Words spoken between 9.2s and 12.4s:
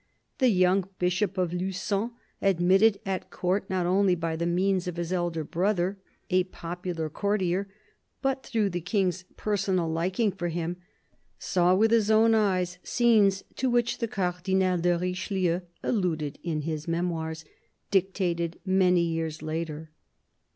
personal liking for him, saw with his own